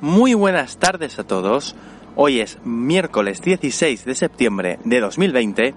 [0.00, 1.74] Muy buenas tardes a todos.
[2.14, 5.74] Hoy es miércoles 16 de septiembre de 2020.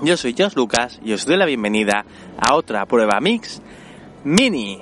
[0.00, 2.06] Yo soy Josh Lucas y os doy la bienvenida
[2.38, 3.60] a otra prueba mix
[4.24, 4.80] mini.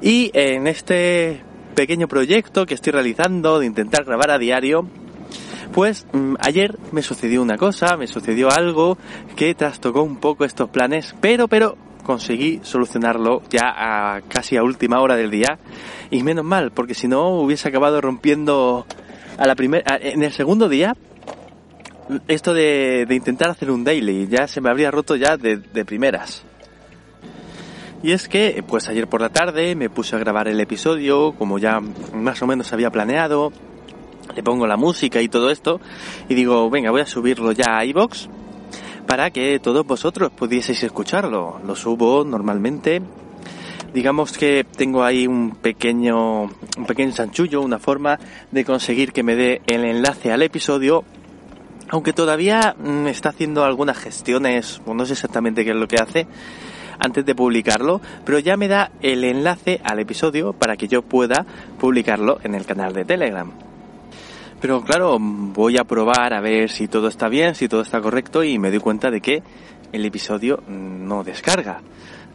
[0.00, 1.42] Y en este
[1.74, 4.88] pequeño proyecto que estoy realizando de intentar grabar a diario,
[5.74, 8.96] pues mm, ayer me sucedió una cosa, me sucedió algo
[9.36, 11.76] que trastocó un poco estos planes, pero, pero
[12.08, 15.58] conseguí solucionarlo ya a casi a última hora del día.
[16.10, 18.86] Y menos mal porque si no hubiese acabado rompiendo
[19.36, 20.96] a la primera en el segundo día
[22.26, 26.44] esto de, intentar hacer un daily ya se me habría roto ya de, de primeras.
[28.02, 31.58] Y es que pues ayer por la tarde me puse a grabar el episodio como
[31.58, 31.78] ya
[32.14, 33.52] más o menos había planeado
[34.34, 35.78] le pongo la música y todo esto
[36.28, 38.28] y digo venga voy a subirlo ya a iBox
[39.08, 41.60] para que todos vosotros pudieseis escucharlo.
[41.66, 43.00] Lo subo normalmente.
[43.94, 48.18] Digamos que tengo ahí un pequeño, un pequeño chanchullo, una forma
[48.50, 51.04] de conseguir que me dé el enlace al episodio.
[51.88, 56.26] Aunque todavía mm, está haciendo algunas gestiones, no sé exactamente qué es lo que hace,
[56.98, 61.46] antes de publicarlo, pero ya me da el enlace al episodio para que yo pueda
[61.80, 63.50] publicarlo en el canal de Telegram.
[64.60, 68.42] Pero claro, voy a probar a ver si todo está bien, si todo está correcto
[68.42, 69.42] y me doy cuenta de que
[69.92, 71.80] el episodio no descarga.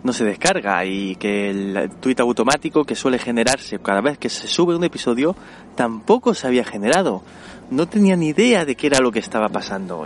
[0.04, 4.48] No se descarga y que el tweet automático que suele generarse cada vez que se
[4.48, 5.36] sube un episodio
[5.76, 7.24] tampoco se había generado.
[7.72, 10.06] No tenía ni idea de qué era lo que estaba pasando.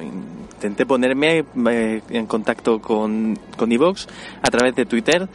[0.57, 4.07] Intenté ponerme eh, en contacto con, con Evox
[4.41, 5.29] a través de Twitter,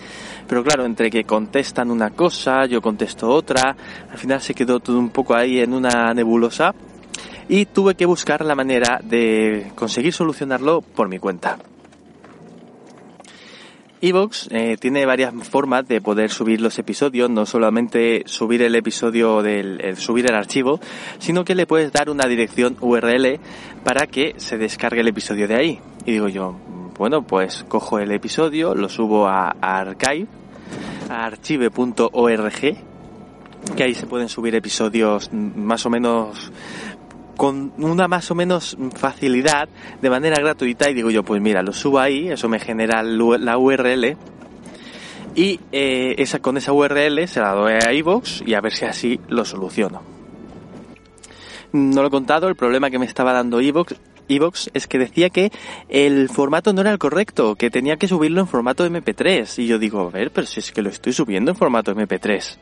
[0.48, 3.76] pero claro, entre que contestan una cosa, yo contesto otra,
[4.10, 6.74] al final se quedó todo un poco ahí en una nebulosa
[7.48, 11.56] y tuve que buscar la manera de conseguir solucionarlo por mi cuenta.
[14.02, 19.42] Evox eh, tiene varias formas de poder subir los episodios, no solamente subir el episodio
[19.42, 20.80] del el subir el archivo,
[21.20, 23.38] sino que le puedes dar una dirección URL
[23.84, 25.80] para que se descargue el episodio de ahí.
[26.04, 26.56] Y digo yo,
[26.98, 30.26] bueno, pues cojo el episodio, lo subo a, a archive,
[31.08, 32.60] a archive.org,
[33.76, 36.50] que ahí se pueden subir episodios más o menos
[37.42, 39.68] con una más o menos facilidad
[40.00, 43.58] de manera gratuita y digo yo pues mira lo subo ahí eso me genera la
[43.58, 44.16] URL
[45.34, 48.84] y eh, esa con esa URL se la doy a iVoox y a ver si
[48.84, 50.02] así lo soluciono.
[51.72, 53.94] No lo he contado el problema que me estaba dando iVoox
[54.36, 55.50] Evox es que decía que
[55.88, 59.62] el formato no era el correcto, que tenía que subirlo en formato MP3.
[59.62, 62.56] Y yo digo, a ver, pero si es que lo estoy subiendo en formato MP3.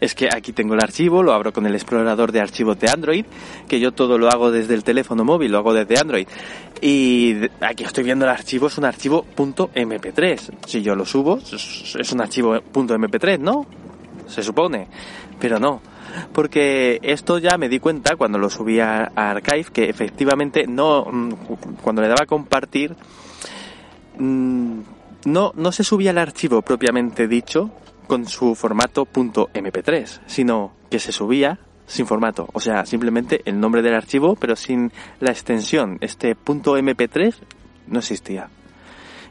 [0.00, 3.24] Es que aquí tengo el archivo, lo abro con el explorador de archivos de Android,
[3.68, 6.26] que yo todo lo hago desde el teléfono móvil, lo hago desde Android.
[6.80, 10.50] Y aquí estoy viendo el archivo, es un archivo .mp3.
[10.66, 13.66] Si yo lo subo, es un archivo .mp3, ¿no?
[14.26, 14.88] Se supone.
[15.38, 15.93] Pero no
[16.32, 21.32] porque esto ya me di cuenta cuando lo subí a, Archive que efectivamente no, mm,
[21.82, 22.94] cuando le daba a compartir,
[24.18, 24.80] mm,
[25.26, 27.70] no, no se subía el archivo propiamente dicho
[28.06, 33.82] con su formato .mp3, sino que se subía sin formato, o sea, simplemente el nombre
[33.82, 34.90] del archivo, pero sin
[35.20, 35.98] la extensión.
[36.00, 37.34] Este .mp3
[37.88, 38.48] no existía.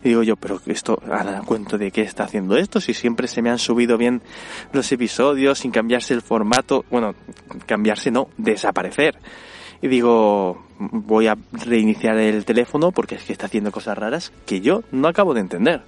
[0.04, 3.42] Y digo yo, pero esto, ahora cuento de qué está haciendo esto, si siempre se
[3.42, 4.22] me han subido bien
[4.74, 7.16] los episodios sin cambiarse el formato, bueno,
[7.66, 9.18] cambiarse no, desaparecer.
[9.82, 14.62] Y digo, voy a reiniciar el teléfono porque es que está haciendo cosas raras que
[14.62, 15.82] yo no acabo de entender.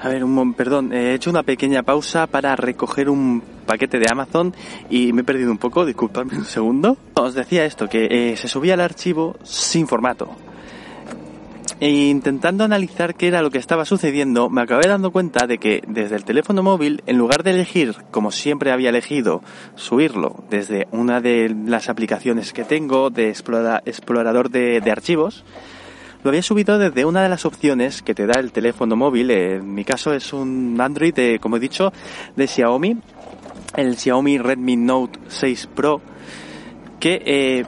[0.00, 4.54] A ver, un perdón, he hecho una pequeña pausa para recoger un paquete de Amazon
[4.90, 6.98] y me he perdido un poco, disculpadme un segundo.
[7.14, 10.36] Os decía esto, que eh, se subía el archivo sin formato.
[11.78, 15.82] E intentando analizar qué era lo que estaba sucediendo, me acabé dando cuenta de que
[15.86, 19.42] desde el teléfono móvil, en lugar de elegir, como siempre había elegido,
[19.74, 25.44] subirlo desde una de las aplicaciones que tengo de explorador de, archivos,
[26.24, 29.30] lo había subido desde una de las opciones que te da el teléfono móvil.
[29.30, 31.92] En mi caso es un Android, de, como he dicho,
[32.36, 32.96] de Xiaomi,
[33.76, 36.00] el Xiaomi Redmi Note 6 Pro,
[36.98, 37.66] que eh,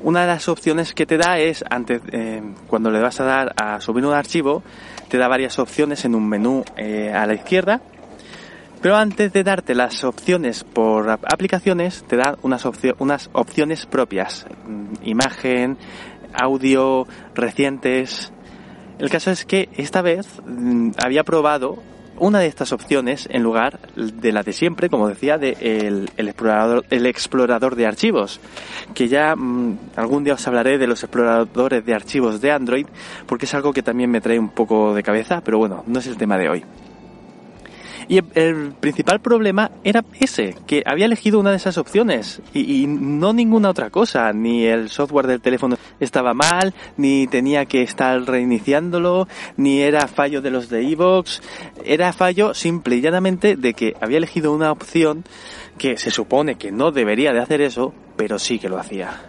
[0.00, 3.54] una de las opciones que te da es, antes, eh, cuando le vas a dar
[3.56, 4.62] a subir un archivo,
[5.08, 7.80] te da varias opciones en un menú eh, a la izquierda.
[8.82, 14.46] Pero antes de darte las opciones por aplicaciones, te da unas, opciones propias.
[14.66, 15.78] Mm, imagen,
[16.34, 18.32] audio, recientes.
[18.98, 21.82] El caso es que esta vez mm, había probado
[22.18, 26.84] una de estas opciones en lugar de la de siempre, como decía, de el, explorador,
[26.90, 28.40] el explorador de archivos,
[28.94, 32.86] que ya mm, algún día os hablaré de los exploradores de archivos de Android,
[33.26, 36.06] porque es algo que también me trae un poco de cabeza, pero bueno, no es
[36.06, 36.64] el tema de hoy.
[38.08, 43.32] Y el, principal problema era ese, que había elegido una de esas opciones y, no
[43.32, 44.32] ninguna otra cosa.
[44.32, 49.26] Ni el software del teléfono estaba mal, ni tenía que estar reiniciándolo,
[49.56, 51.40] ni era fallo de los de iVoox.
[51.84, 55.24] Era fallo simple y llanamente de que había elegido una opción
[55.78, 59.20] que se supone que no debería de hacer eso, pero sí que lo hacía.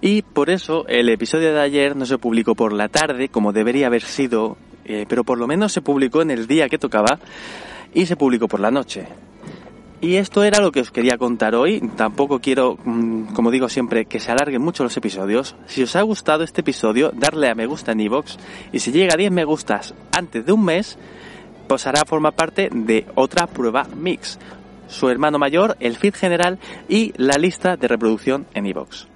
[0.00, 3.88] Y por eso el episodio de ayer no se publicó por la tarde como debería
[3.88, 4.56] haber sido
[4.90, 7.20] eh, pero por lo menos se publicó en el día que tocaba
[7.94, 9.06] y se publicó por la noche.
[10.00, 11.80] Y esto era lo que os quería contar hoy.
[11.94, 15.54] Tampoco quiero, mm, como digo siempre, que se alarguen mucho los episodios.
[15.66, 18.36] Si os ha gustado este episodio, darle a me gusta en iVoox.
[18.72, 20.98] Y si llega a 10 me gustas antes de un mes,
[21.68, 24.38] pues hará forma parte de otra prueba mix.
[24.88, 26.58] Su hermano mayor, el feed general
[26.88, 29.09] y la lista de reproducción en iVoox.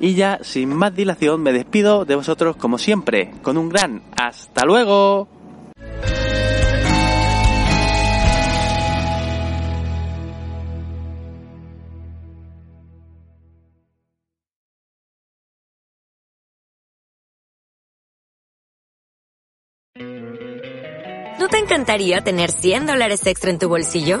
[0.00, 4.64] Y ya, sin más dilación, me despido de vosotros como siempre, con un gran hasta
[4.64, 5.28] luego.
[21.38, 24.20] ¿No te encantaría tener 100 dólares extra en tu bolsillo?